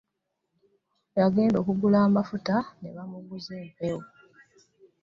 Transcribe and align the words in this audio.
Yagenda 1.19 1.57
okugula 1.61 1.97
amafuta 2.07 2.55
n'ebamuguza 2.79 3.53
mpewo. 3.73 4.03